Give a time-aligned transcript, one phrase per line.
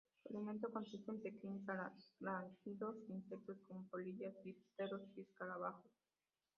[0.23, 5.91] Su alimento consiste en pequeños arácnidos e insectos, como polillas, dípteros y escarabajos.